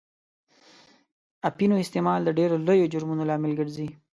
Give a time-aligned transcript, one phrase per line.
[1.49, 3.87] اپینو استعمال د ډېرو لویو جرمونو لامل ګرځي.